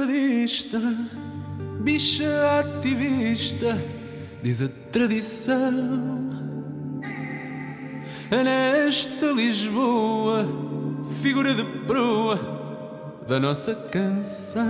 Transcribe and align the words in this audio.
fadista, 0.00 0.80
bicha 1.80 2.60
ativista, 2.60 3.78
diz 4.42 4.62
a 4.62 4.68
tradição. 4.90 6.30
É 8.30 8.42
nesta 8.42 9.26
Lisboa, 9.26 10.46
figura 11.20 11.54
de 11.54 11.64
proa 11.86 12.38
da 13.28 13.38
nossa 13.38 13.74
canção. 13.74 14.64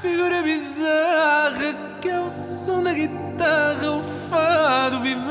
Figura 0.00 0.42
bizarra 0.42 1.98
que 2.00 2.08
é 2.08 2.20
o 2.20 2.30
som 2.30 2.82
da 2.82 2.94
guitarra, 2.94 3.90
o 3.90 4.02
fado 4.30 5.00
viveu. 5.00 5.24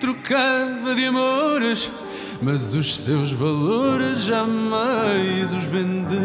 Trocava 0.00 0.94
de 0.94 1.06
amores 1.06 1.90
mas 2.44 2.74
os 2.74 3.00
seus 3.00 3.32
valores 3.32 4.24
jamais 4.24 5.50
os 5.54 5.64
vendeu. 5.64 6.18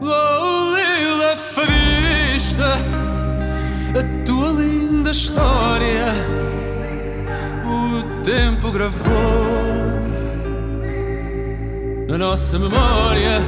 Oh, 0.00 0.76
Lila 0.76 1.36
fadista, 1.36 2.74
a 3.96 4.24
tua 4.24 4.48
linda 4.48 5.12
história, 5.12 6.12
o 7.64 8.22
tempo 8.24 8.72
gravou 8.72 9.14
na 12.08 12.18
nossa 12.18 12.58
memória. 12.58 13.40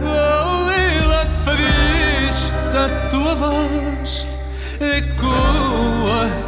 Oh, 0.00 0.70
Lila 0.70 1.26
fadista, 1.44 2.86
a 2.86 3.08
tua 3.08 3.34
voz 3.34 4.26
ecoa 4.80 6.47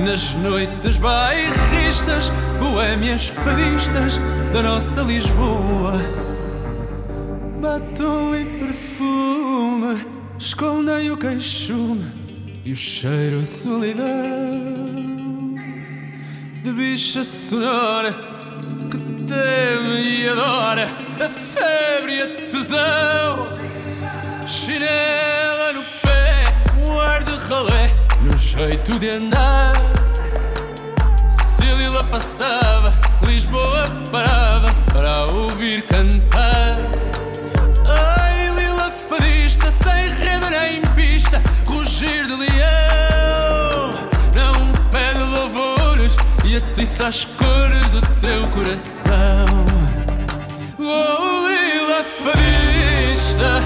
nas 0.00 0.34
noites 0.34 0.98
bairristas, 0.98 2.30
boémias 2.58 3.28
fadistas 3.28 4.18
da 4.52 4.62
nossa 4.62 5.02
Lisboa. 5.02 6.00
Batom 7.60 8.34
e 8.34 8.44
perfume 8.44 10.06
escondem 10.38 11.10
o 11.10 11.16
queixume 11.16 12.62
e 12.64 12.72
o 12.72 12.76
cheiro 12.76 13.40
a 13.40 13.46
solidão 13.46 14.06
de 16.62 16.72
bicha 16.72 17.22
sonora 17.24 18.12
que 18.90 18.98
teme 19.26 20.22
e 20.22 20.28
adora 20.28 20.90
a 21.24 21.28
febre 21.28 22.16
e 22.16 22.22
a 22.22 22.26
tesão. 22.48 23.46
Chinela 24.46 25.72
no 25.72 25.82
pé, 26.02 26.54
um 26.84 26.98
ar 26.98 27.22
de 27.22 27.32
ralé 27.36 27.95
jeito 28.56 28.98
de 28.98 29.10
andar. 29.10 29.74
Se 31.28 31.62
Lila 31.62 32.02
passava, 32.04 32.94
Lisboa 33.22 33.86
parava 34.10 34.72
para 34.90 35.26
ouvir 35.26 35.82
cantar. 35.82 36.78
Ai, 37.86 38.50
Lila 38.54 38.90
fadista, 38.90 39.70
sem 39.70 40.08
rede 40.08 40.50
nem 40.50 40.80
pista, 40.94 41.42
rugir 41.66 42.26
de 42.26 42.34
leão. 42.34 43.90
Não 44.34 44.72
pede 44.90 45.20
louvores 45.20 46.16
e 46.42 46.56
atiça 46.56 47.08
as 47.08 47.26
cores 47.26 47.90
do 47.90 48.00
teu 48.18 48.48
coração. 48.48 49.66
Oh, 50.78 51.46
Lila 51.46 52.04
fadista, 52.24 53.62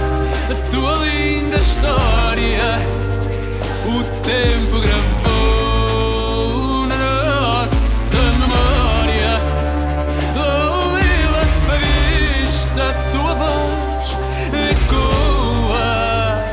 tempo 4.30 4.78
gravou 4.78 6.86
na 6.86 6.96
nossa 6.96 8.22
memória. 8.38 9.40
Oh, 10.36 10.96
Lila 10.96 11.44
Fadista, 11.66 12.94
tua 13.10 13.34
voz 13.34 14.16
ecoa 14.70 16.44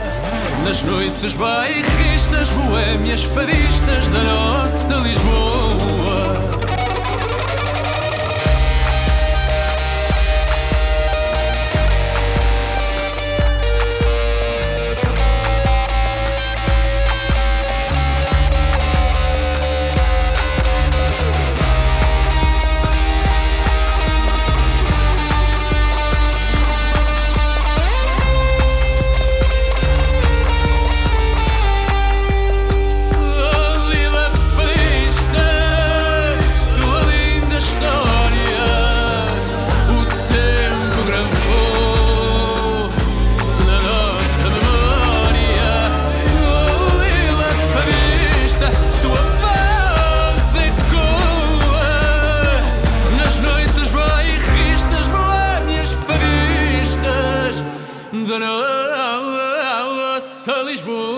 nas 0.66 0.82
noites 0.82 1.36
bairristas, 1.36 2.50
boêmias 2.50 3.24
fadistas 3.26 4.10
da 4.10 4.24
nossa 4.24 4.96
Lisboa. 4.96 6.57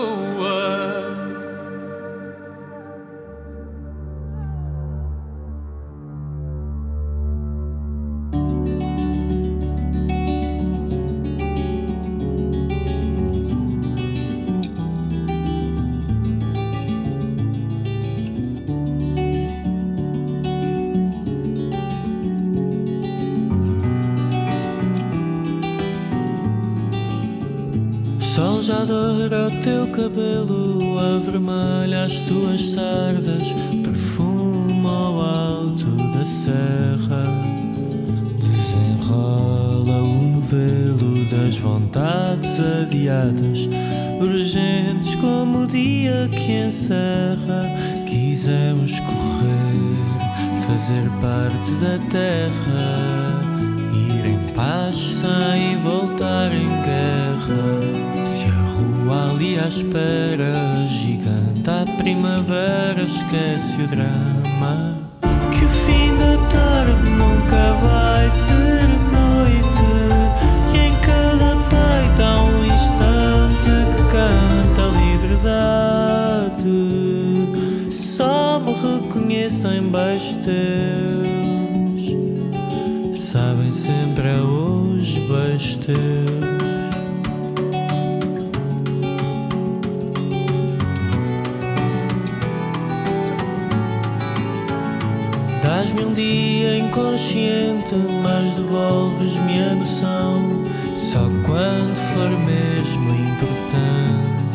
oh 0.02 1.26
adoro 28.82 29.34
ao 29.34 29.50
teu 29.62 29.86
cabelo, 29.88 30.98
avermelha 30.98 32.04
as 32.04 32.18
tuas 32.20 32.60
sardas, 32.70 33.52
perfume 33.84 34.86
ao 34.86 35.20
alto 35.20 35.86
da 36.14 36.24
serra, 36.24 37.26
desenrola 38.38 40.02
o 40.02 40.22
novelo 40.36 41.28
das 41.28 41.58
vontades 41.58 42.58
adiadas, 42.60 43.68
urgentes 44.18 45.14
como 45.16 45.64
o 45.64 45.66
dia 45.66 46.28
que 46.32 46.64
encerra. 46.66 47.62
Quisemos 48.06 48.98
correr, 49.00 50.66
fazer 50.66 51.06
parte 51.20 51.70
da 51.74 51.98
terra, 52.08 53.42
ir 53.92 54.26
em 54.26 54.54
paz 54.54 54.96
sem 54.96 55.76
voltar 55.82 56.50
em 56.52 56.68
guerra. 56.68 58.09
Ali 59.12 59.58
à 59.58 59.66
espera, 59.66 60.86
gigante. 60.86 61.68
A 61.68 61.84
primavera 61.96 63.02
esquece 63.02 63.82
o 63.82 63.86
drama. 63.88 64.98
Que 65.50 65.64
o 65.64 65.68
fim 65.68 66.16
da 66.16 66.36
tarde 66.48 67.10
nunca 67.10 67.72
vai 67.82 68.30
ser 68.30 68.88
noite. 69.10 69.82
E 70.72 70.76
em 70.78 70.94
cada 71.00 71.56
peito 71.68 72.22
há 72.22 72.42
um 72.44 72.64
instante 72.64 73.70
que 73.96 74.02
canta 74.12 74.82
a 74.86 74.90
liberdade. 76.62 76.72
Só 77.90 78.60
me 78.60 78.72
reconhecem 78.72 79.82
baixo. 79.88 80.38
Sabem 83.12 83.72
sempre 83.72 84.28
a 84.28 84.42
hoje. 84.42 84.80
Dás-me 95.70 96.04
um 96.04 96.12
dia 96.12 96.78
inconsciente, 96.78 97.94
mas 98.24 98.56
devolves-me 98.56 99.62
a 99.62 99.74
noção 99.76 100.64
só 100.96 101.20
quando 101.46 101.96
for 101.96 102.30
mesmo 102.40 103.14
importante. 103.14 104.50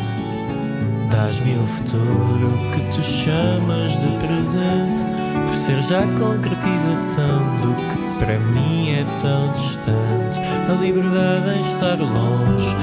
Dás-me 1.10 1.54
o 1.54 1.66
futuro 1.66 2.58
que 2.70 2.80
tu 2.94 3.02
chamas 3.02 3.92
de 3.92 4.08
presente, 4.18 5.02
por 5.46 5.54
ser 5.54 5.80
já 5.80 6.00
a 6.00 6.18
concretização 6.18 7.56
do 7.62 7.74
que 7.74 8.18
para 8.18 8.38
mim 8.38 8.90
é 8.90 9.04
tão 9.18 9.50
distante. 9.52 10.38
A 10.68 10.74
liberdade 10.82 11.56
em 11.56 11.60
estar 11.62 11.98
longe 11.98 12.76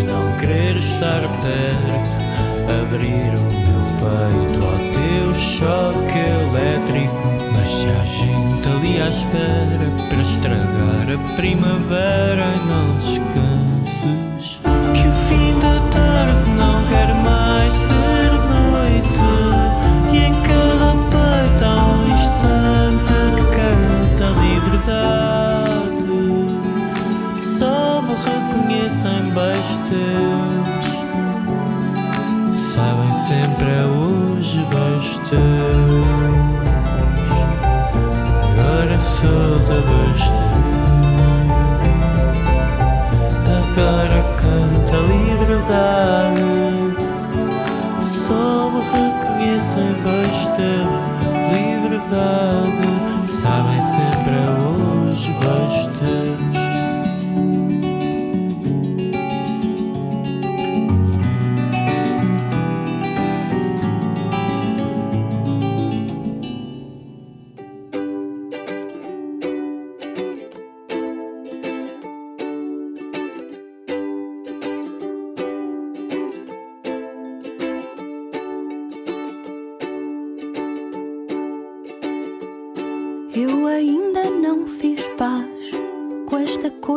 e 0.00 0.04
não 0.04 0.34
querer 0.38 0.76
estar 0.76 1.20
perto. 1.42 2.24
Abrir 2.82 3.34
o 3.36 3.42
meu 3.42 3.84
peito 4.00 4.64
ao 4.64 4.78
teu 4.90 5.34
choque 5.34 6.18
elétrico 6.18 7.43
se 7.84 7.90
há 7.90 8.04
gente 8.06 8.66
ali 8.66 8.98
à 8.98 9.10
espera 9.10 9.92
para 10.08 10.22
estragar 10.22 11.06
a 11.12 11.18
primavera, 11.36 12.56
não 12.64 12.96
descanses. 12.96 14.58
Que 14.94 15.06
o 15.06 15.12
fim 15.28 15.58
da 15.58 15.78
tarde 15.90 16.48
não 16.56 16.82
quer 16.88 17.14
mais 17.22 17.70
ser 17.74 18.32
noite. 18.48 19.20
E 20.14 20.16
em 20.16 20.32
cada 20.44 20.94
peito 21.12 21.62
há 21.62 21.84
um 21.84 22.08
instante 22.14 23.12
que 23.36 23.44
canta 23.54 24.24
a 24.28 24.32
liberdade. 24.40 26.08
Me 28.00 28.14
reconhecem 28.24 29.22
beijos 29.34 29.76
teus. 29.90 30.88
Sabem 32.56 33.12
sempre 33.12 33.68
é 33.68 33.84
hoje 33.84 34.64
beijos 34.70 35.18
teus. 35.28 36.63
Solta 39.24 39.72
beijos 39.72 40.28
Agora 43.56 44.20
canta 44.36 44.94
a 44.96 45.00
liberdade. 45.00 46.52
Só 48.02 48.70
me 48.70 48.80
reconhecem 48.82 49.88
teus. 50.56 50.92
Liberdade. 51.50 52.73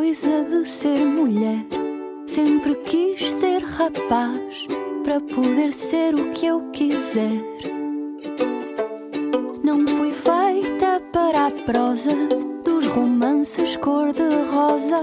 Coisa 0.08 0.42
de 0.42 0.64
ser 0.64 1.06
mulher. 1.06 1.66
Sempre 2.26 2.76
quis 2.76 3.30
ser 3.30 3.62
rapaz 3.62 4.66
para 5.04 5.20
poder 5.20 5.74
ser 5.74 6.16
o 6.16 6.32
que 6.32 6.46
eu 6.46 6.62
quiser. 6.72 7.44
Não 9.62 9.86
fui 9.86 10.14
feita 10.14 11.02
para 11.12 11.48
a 11.48 11.52
prosa 11.52 12.16
dos 12.64 12.88
romances 12.88 13.76
cor-de-rosa. 13.76 15.02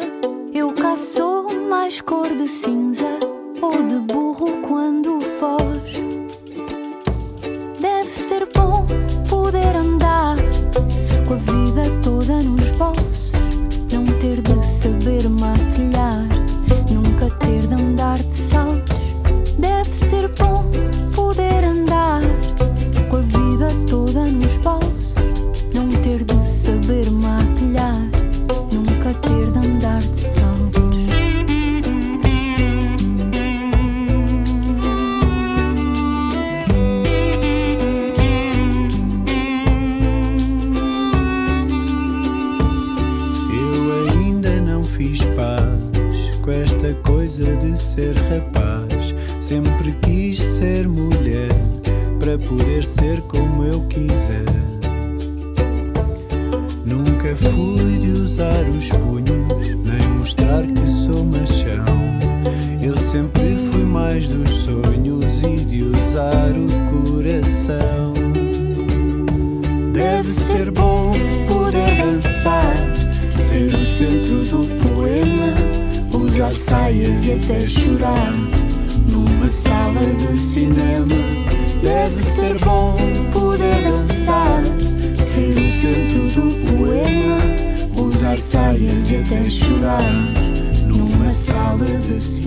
Eu 0.55 0.73
cá 0.73 0.97
sou 0.97 1.53
mais 1.53 2.00
cor 2.00 2.35
de 2.35 2.49
cinza 2.49 3.21
ou 3.61 3.83
de 3.83 3.97
burro 4.11 4.62
quando 4.62 5.21
foge. 5.21 6.24
Centro 73.94 74.43
do 74.46 74.67
poema, 74.82 75.55
usar 76.12 76.52
saias 76.52 77.26
e 77.26 77.32
até 77.35 77.64
chorar 77.69 78.32
numa 79.08 79.46
sala 79.52 80.00
de 80.19 80.37
cinema. 80.37 81.14
Deve 81.81 82.19
ser 82.19 82.58
bom 82.58 82.96
poder 83.32 83.85
dançar, 83.85 84.64
ser 85.25 85.56
o 85.56 85.70
centro 85.70 86.29
do 86.29 86.76
poema, 86.76 87.38
usar 88.05 88.41
saias 88.41 89.12
e 89.12 89.17
até 89.19 89.49
chorar 89.49 90.02
numa 90.88 91.32
sala 91.32 91.85
de 91.85 92.20
cinema. 92.20 92.44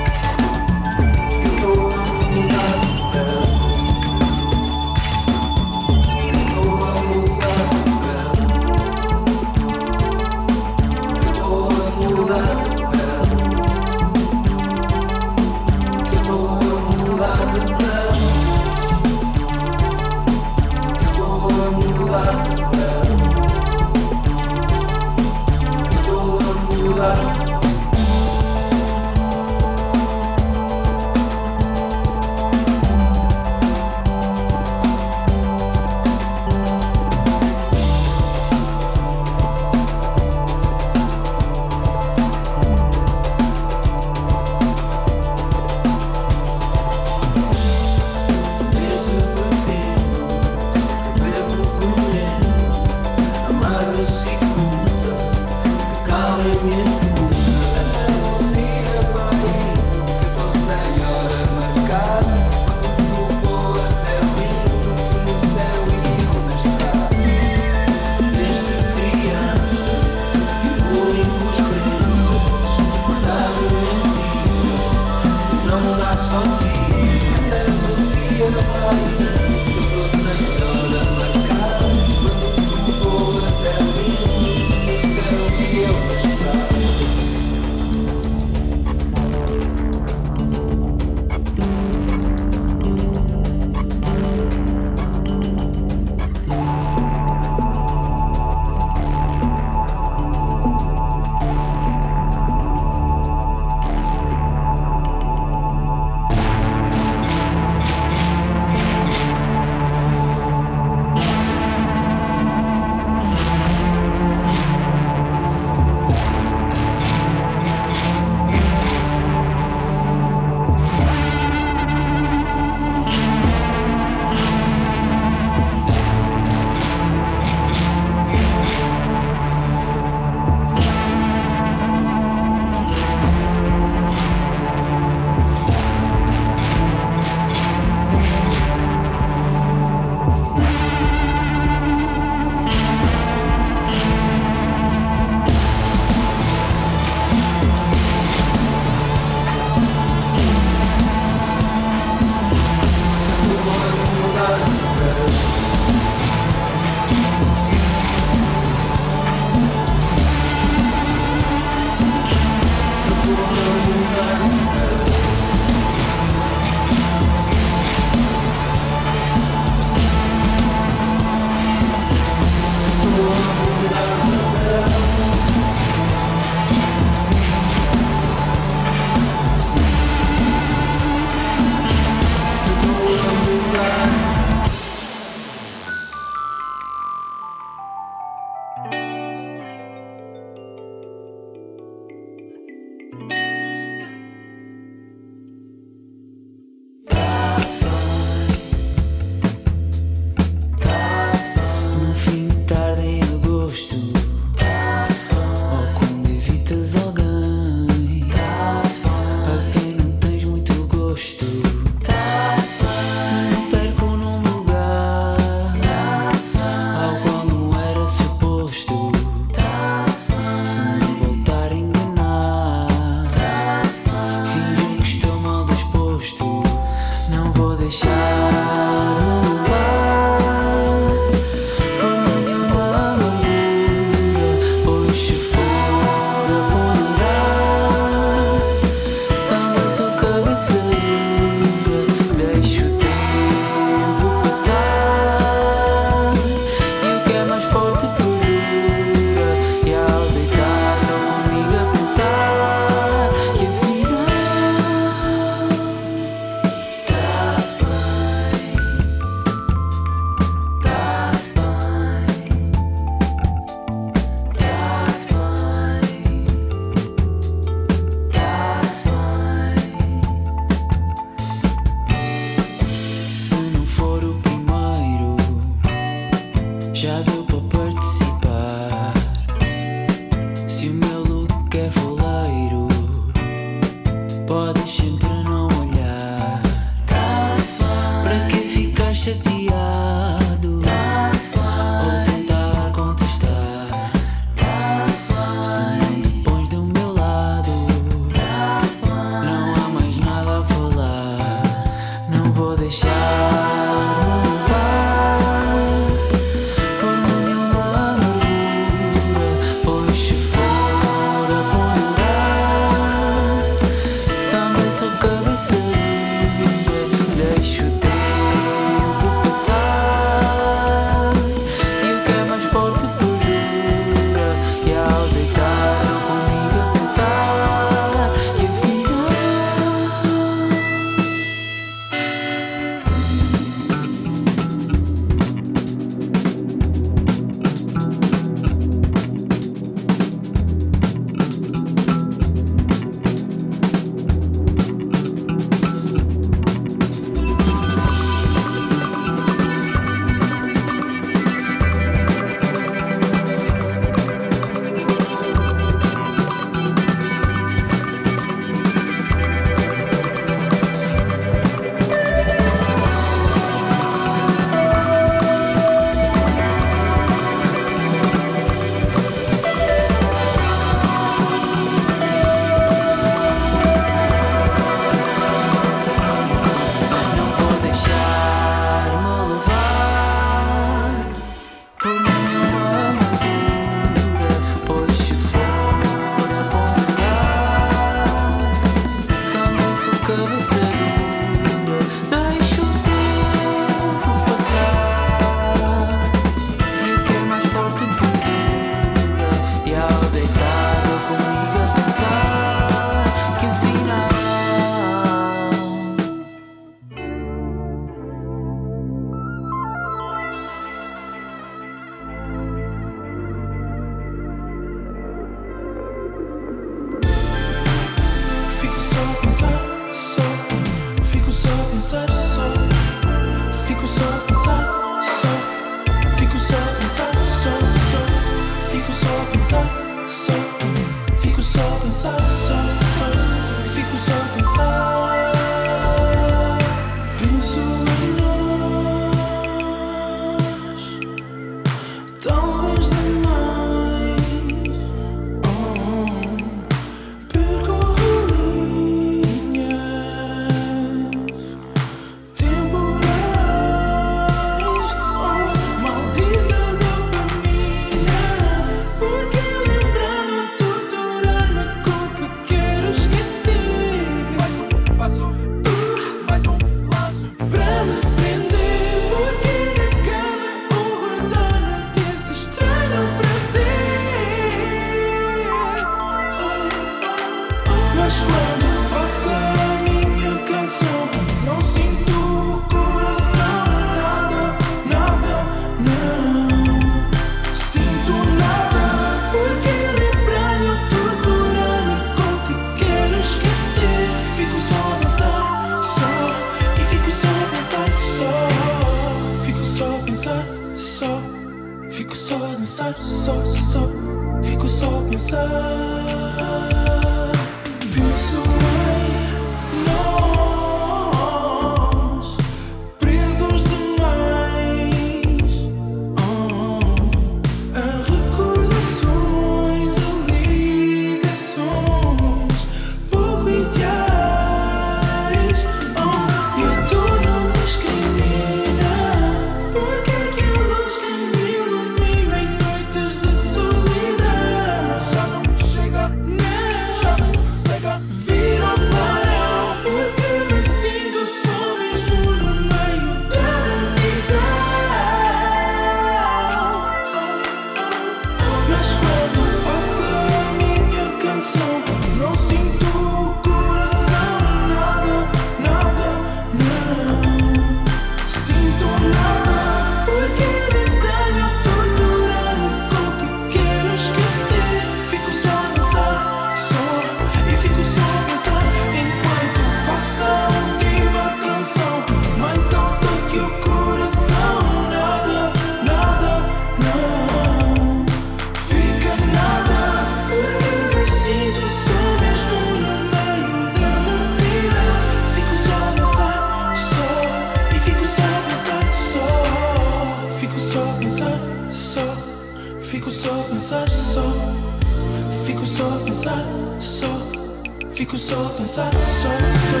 Fico 598.24 598.38
só 598.38 598.66
a 598.66 598.70
pensar, 598.70 599.12
só, 599.12 599.50
só. 599.50 600.00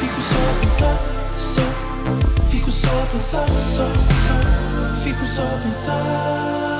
Fico 0.00 0.20
só 0.20 0.40
a 0.50 0.60
pensar, 0.60 0.98
só. 1.38 2.50
Fico 2.50 2.68
só 2.72 2.88
a 2.88 3.06
pensar, 3.12 3.48
só, 3.48 3.86
só. 4.26 5.04
Fico 5.04 5.24
só 5.24 5.42
a 5.42 5.60
pensar. 5.62 6.73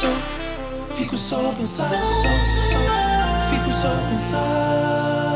só, 0.00 0.08
fico 0.94 1.16
só 1.16 1.50
a 1.50 1.52
pensar, 1.54 1.88
só, 1.88 2.28
só, 2.70 2.78
fico 3.48 3.70
só 3.72 3.88
a 3.88 4.08
pensar. 4.10 5.35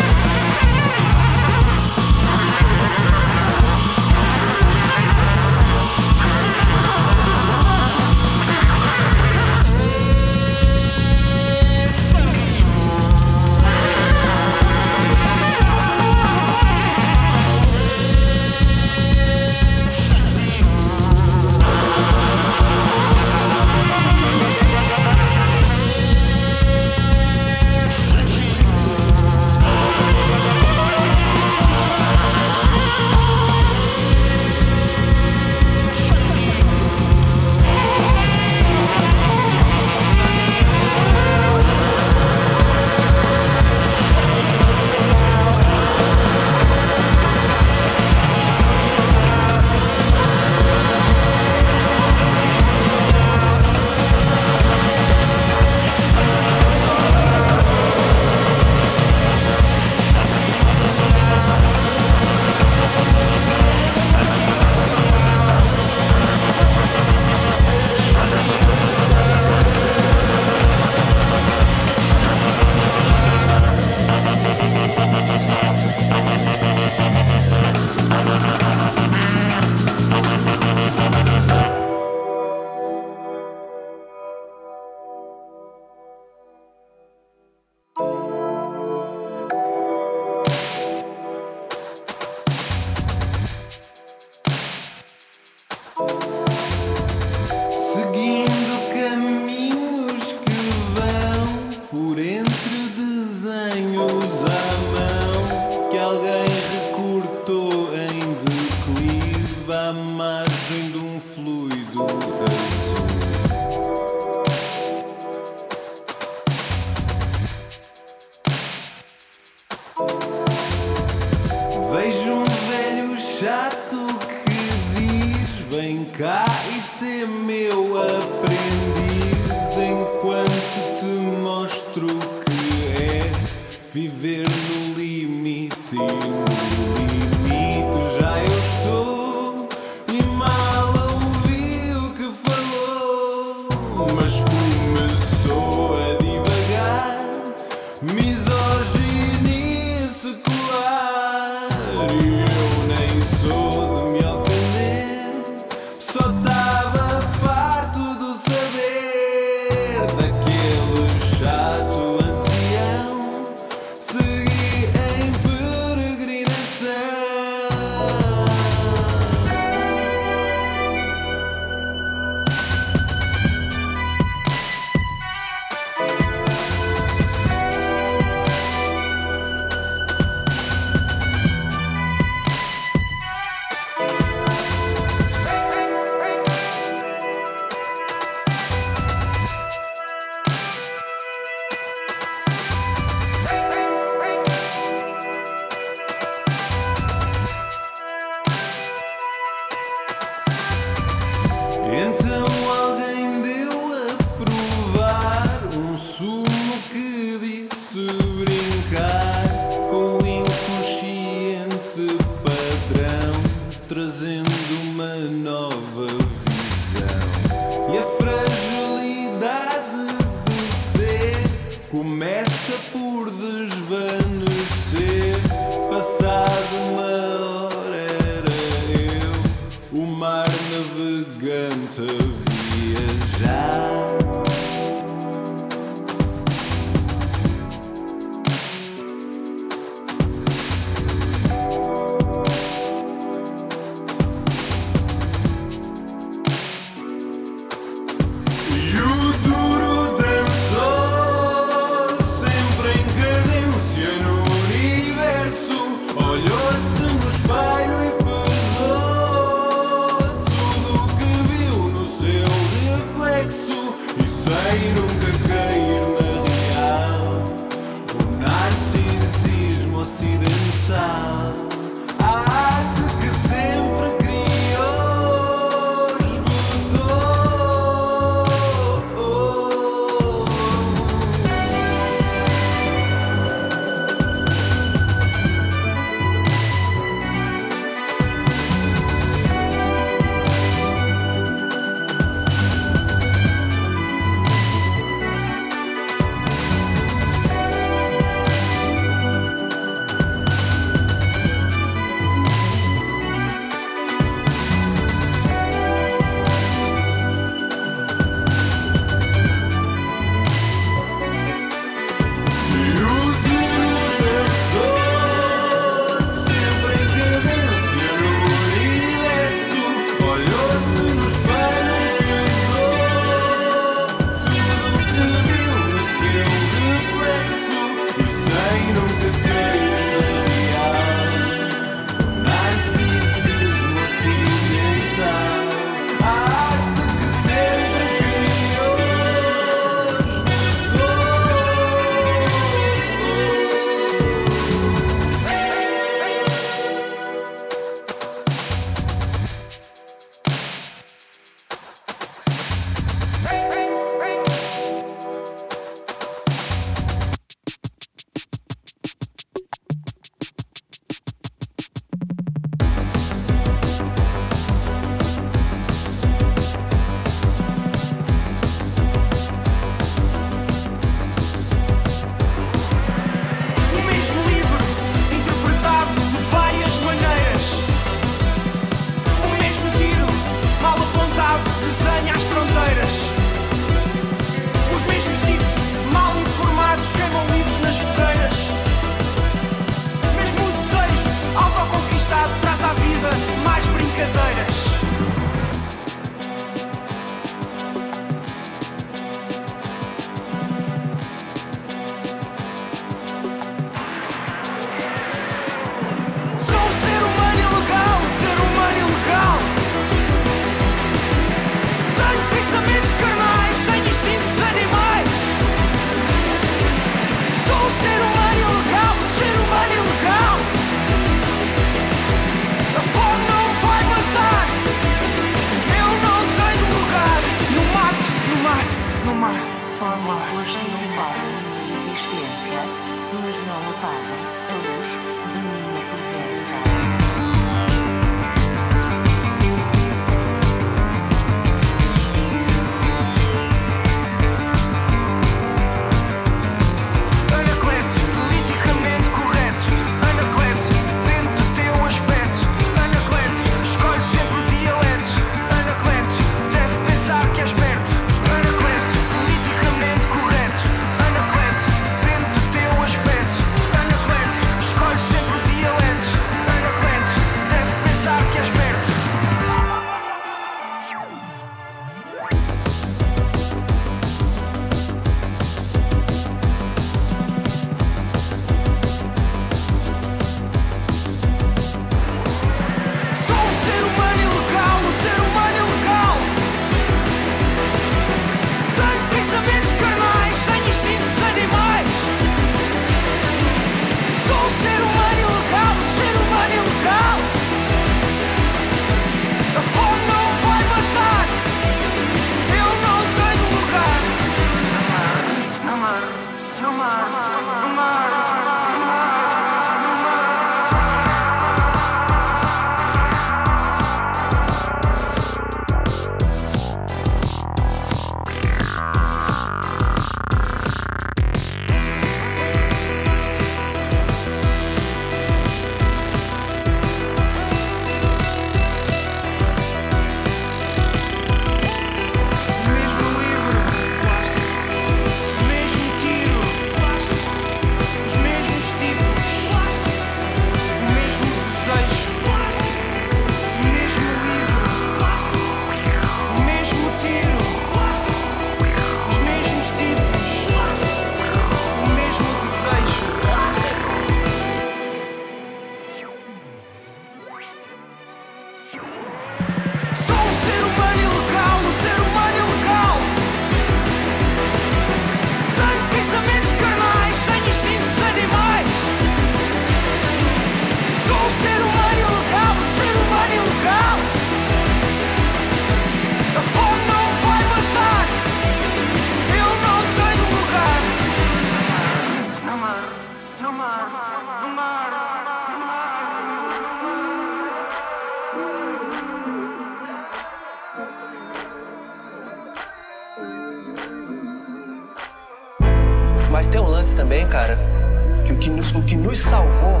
Nos, 599.20 599.38
salvou 599.38 600.00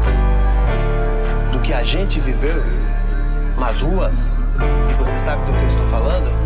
do 1.52 1.60
que 1.60 1.72
a 1.72 1.82
gente 1.82 2.18
viveu 2.18 2.62
nas 3.58 3.80
ruas, 3.80 4.30
e 4.88 4.94
você 4.94 5.18
sabe 5.18 5.44
do 5.44 5.52
que 5.52 5.58
eu 5.58 5.68
estou 5.68 5.86
falando, 5.86 6.39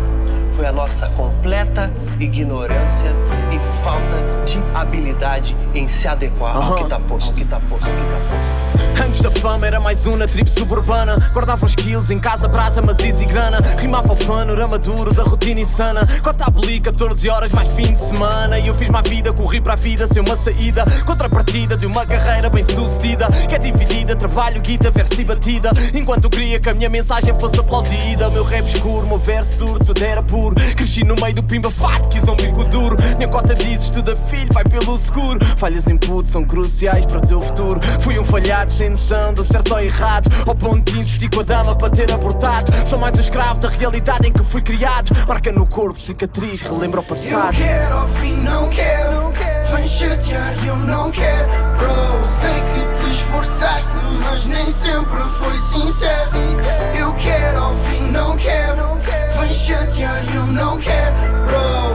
foi 0.55 0.65
a 0.65 0.71
nossa 0.71 1.07
completa 1.09 1.91
ignorância 2.19 3.11
e 3.51 3.83
falta 3.83 4.15
de 4.45 4.57
habilidade 4.73 5.55
em 5.73 5.87
se 5.87 6.07
adequar 6.07 6.55
ao 6.55 6.75
que 6.75 6.85
tá 6.85 6.99
posto, 6.99 7.29
ao 7.29 7.35
que 7.35 7.45
tá 7.45 7.59
posto, 7.59 7.85
ao 7.85 7.91
que 7.91 8.01
tá 8.01 8.19
posto. 8.29 8.65
Antes 9.05 9.21
da 9.21 9.29
fama 9.29 9.67
era 9.67 9.79
mais 9.79 10.07
um 10.07 10.15
na 10.15 10.25
tribo 10.25 10.49
suburbana. 10.49 11.15
Guardava 11.33 11.65
os 11.65 11.75
kills 11.75 12.13
em 12.13 12.19
casa, 12.19 12.47
brasa, 12.47 12.81
mas 12.81 12.97
easy 12.99 13.25
grana. 13.25 13.59
Rimava 13.77 14.13
o 14.13 14.15
panorama 14.15 14.77
duro 14.77 15.13
da 15.13 15.23
rotina 15.23 15.59
insana. 15.59 16.01
Cota 16.23 16.45
aboli 16.45 16.79
14 16.79 17.29
horas 17.29 17.51
mais 17.51 17.69
fim 17.71 17.93
de 17.93 17.99
semana. 17.99 18.57
E 18.57 18.67
eu 18.67 18.75
fiz 18.75 18.87
uma 18.87 19.01
vida, 19.01 19.33
corri 19.33 19.59
para 19.59 19.73
a 19.73 19.75
vida 19.75 20.07
sem 20.07 20.21
uma 20.21 20.37
saída. 20.37 20.85
Contrapartida 21.05 21.75
de 21.75 21.85
uma 21.85 22.05
carreira 22.05 22.49
bem 22.49 22.63
sucedida. 22.63 23.27
Que 23.49 23.55
é 23.55 23.57
dividida, 23.57 24.15
trabalho, 24.15 24.61
guita, 24.61 24.89
verso 24.89 25.19
e 25.19 25.25
batida. 25.25 25.71
Enquanto 25.93 26.29
queria 26.29 26.59
que 26.59 26.69
a 26.69 26.73
minha 26.73 26.89
mensagem 26.89 27.37
fosse 27.37 27.59
aplaudida. 27.59 28.29
Meu 28.29 28.43
rap 28.43 28.65
escuro, 28.67 29.05
meu 29.05 29.19
verso 29.19 29.57
duro, 29.57 29.79
tudo 29.79 30.03
era 30.03 30.23
puro 30.23 30.44
Cresci 30.53 31.03
no 31.03 31.15
meio 31.15 31.35
do 31.35 31.43
pimba 31.43 31.71
fato, 31.71 32.09
quis 32.09 32.27
um 32.27 32.35
bico 32.35 32.63
duro. 32.65 32.97
Minha 33.17 33.29
cota 33.29 33.55
diz, 33.55 33.83
estuda 33.83 34.15
filho, 34.15 34.51
vai 34.51 34.63
pelo 34.63 34.95
seguro. 34.97 35.39
Falhas 35.57 35.87
em 35.87 35.97
puto 35.97 36.27
são 36.27 36.43
cruciais 36.43 37.05
para 37.05 37.17
o 37.17 37.21
teu 37.21 37.39
futuro. 37.39 37.79
Fui 38.01 38.19
um 38.19 38.25
falhado 38.25 38.71
sem 38.71 38.89
noção 38.89 39.33
do 39.33 39.43
certo 39.43 39.73
ou 39.73 39.79
errado. 39.79 40.29
Ao 40.45 40.53
ponto 40.53 40.91
de 40.91 40.99
insistir 40.99 41.29
com 41.29 41.39
a 41.39 41.43
dama 41.43 41.75
para 41.75 41.89
ter 41.89 42.11
abortado. 42.11 42.71
Sou 42.87 42.99
mais 42.99 43.17
um 43.17 43.21
escravo 43.21 43.59
da 43.59 43.69
realidade 43.69 44.27
em 44.27 44.31
que 44.31 44.43
fui 44.43 44.61
criado. 44.61 45.15
Marca 45.27 45.51
no 45.51 45.65
corpo, 45.65 45.99
cicatriz, 45.99 46.61
relembra 46.61 46.99
o 46.99 47.03
Eu 47.03 47.07
passado 47.07 47.55
quero 47.55 47.97
ao 47.97 48.07
fim, 48.07 48.33
não 48.33 48.69
quero. 48.69 49.34
Vem 49.75 49.87
chatear 49.87 50.55
e 50.63 50.67
eu 50.67 50.75
não 50.77 51.11
quero. 51.11 51.49
Bro, 51.77 52.25
sei 52.25 52.49
que 52.49 53.03
te 53.03 53.11
esforçaste, 53.11 53.91
mas 54.23 54.45
nem 54.45 54.69
sempre 54.69 55.21
foi 55.37 55.57
sincero. 55.57 56.39
Eu 56.97 57.13
quero 57.15 57.75
fim, 57.89 58.09
não 58.09 58.37
quero. 58.37 58.95
Vem 59.37 59.53
chatear 59.53 60.23
e 60.31 60.35
eu 60.35 60.47
não 60.47 60.77
quero. 60.77 61.15
Bro, 61.45 61.94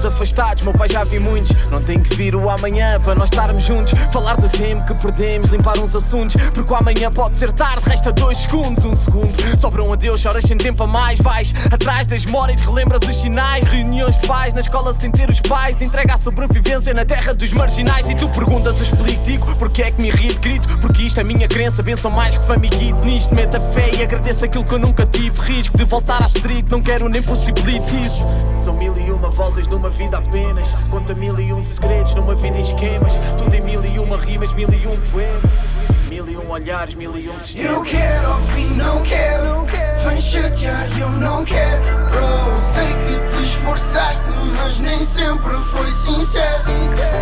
mundos 0.00 0.06
afastados, 0.06 0.62
meu 0.62 0.72
pai 0.72 0.88
já 0.88 1.04
vi 1.04 1.18
muitos. 1.18 1.52
Não 1.70 1.78
tem 1.78 2.00
que 2.00 2.14
vir 2.16 2.34
o 2.34 2.48
amanhã 2.48 2.98
para 3.00 3.14
nós 3.14 3.26
estarmos 3.26 3.64
juntos. 3.64 3.92
Falar 4.12 4.34
do 4.36 4.48
tempo 4.48 4.86
que 4.86 4.94
perdemos, 4.94 5.50
limpar 5.50 5.78
uns 5.78 5.94
assuntos. 5.94 6.36
Porque 6.52 6.72
o 6.72 6.76
amanhã 6.76 7.08
pode 7.10 7.36
ser 7.38 7.52
tarde, 7.52 7.88
resta 7.88 8.12
dois 8.12 8.38
segundos, 8.38 8.84
um 8.84 8.94
segundo. 8.94 9.30
Sobra 9.58 9.82
um 9.82 9.92
adeus, 9.92 10.20
choras 10.20 10.44
sem 10.44 10.56
tempo 10.56 10.82
a 10.82 10.86
mais. 10.86 11.20
Vais 11.20 11.54
atrás 11.70 12.06
das 12.06 12.24
memórias, 12.24 12.60
relembras 12.60 13.06
os 13.06 13.20
sinais. 13.20 13.64
Reuniões 13.64 14.16
de 14.18 14.26
pais 14.26 14.54
na 14.54 14.60
escola 14.60 14.94
sem 14.94 15.10
ter 15.10 15.30
os 15.30 15.40
pais. 15.40 15.80
Entrega 15.82 16.14
a 16.14 16.18
sobrevivência 16.18 16.94
na 16.94 17.04
terra 17.04 17.34
dos 17.34 17.52
marginais. 17.52 18.08
E 18.08 18.14
tu 18.14 18.28
perguntas, 18.28 18.76
eu 18.76 18.82
explico, 18.82 19.24
digo, 19.24 19.58
porque 19.58 19.82
é 19.82 19.90
que 19.90 20.00
me 20.00 20.08
irrito, 20.08 20.40
grito. 20.40 20.80
Porque 20.80 21.02
isto 21.02 21.20
é 21.20 21.24
minha 21.24 21.48
crença, 21.48 21.82
benção 21.82 22.10
mais 22.10 22.34
que 22.34 22.44
famiguito. 22.44 23.06
Nisto 23.06 23.34
meta 23.34 23.60
fé 23.60 23.90
e 23.98 24.02
agradeço 24.02 24.44
aquilo 24.44 24.64
que 24.64 24.74
eu 24.74 24.78
nunca 24.78 25.04
tive. 25.06 25.38
Risco 25.40 25.76
de 25.76 25.84
voltar 25.84 26.22
a 26.22 26.26
strict, 26.26 26.70
não 26.70 26.80
quero 26.80 27.08
nem 27.08 27.22
possibilite 27.22 28.04
isso. 28.04 28.26
São 28.58 28.74
mil 28.74 28.96
e 28.96 29.10
uma 29.10 29.30
voltas 29.30 29.66
numa 29.66 29.89
vida 29.90 30.18
apenas. 30.18 30.74
Conta 30.88 31.14
mil 31.14 31.38
e 31.38 31.52
um 31.52 31.60
segredos 31.60 32.14
numa 32.14 32.34
vida 32.34 32.58
em 32.58 32.62
esquemas. 32.62 33.18
Tudo 33.36 33.54
em 33.54 33.60
mil 33.60 33.84
e 33.84 33.98
uma 33.98 34.16
rimas, 34.16 34.52
mil 34.54 34.68
e 34.72 34.86
um 34.86 35.00
poemas. 35.10 35.42
Mil 36.08 36.28
e 36.28 36.36
um 36.36 36.50
olhares, 36.50 36.94
mil 36.94 37.16
e 37.16 37.28
um 37.28 37.34
Eu 37.34 37.40
sistemas. 37.40 37.88
quero 37.88 38.26
ao 38.32 38.40
fim, 38.40 38.66
não 38.74 39.02
quero. 39.02 39.60
Vem 40.04 40.20
chatear 40.20 40.88
e 40.96 41.00
eu 41.00 41.10
não 41.10 41.44
quero. 41.44 41.82
Bro, 42.10 42.58
sei 42.58 42.86
que 42.86 43.36
te 43.36 43.42
esforçaste, 43.42 44.24
mas 44.56 44.80
nem 44.80 45.02
sempre 45.02 45.54
foi 45.60 45.90
sincero. 45.90 46.72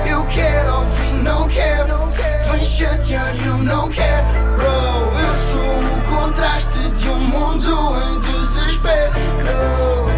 Eu 0.08 0.24
quero 0.26 0.70
ao 0.70 0.86
fim, 0.86 1.12
não 1.22 1.48
quero. 1.48 2.06
Vem 2.50 2.64
chatear 2.64 3.34
e 3.34 3.46
eu 3.46 3.58
não 3.58 3.88
quero. 3.90 4.26
Bro, 4.56 5.20
eu 5.20 5.36
sou 5.50 6.14
o 6.14 6.16
contraste 6.16 6.78
de 6.96 7.08
um 7.08 7.18
mundo 7.18 7.68
em 8.04 8.20
desespero. 8.20 10.17